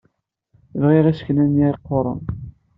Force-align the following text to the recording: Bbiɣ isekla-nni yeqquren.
Bbiɣ 0.77 1.05
isekla-nni 1.07 1.67
yeqquren. 1.69 2.19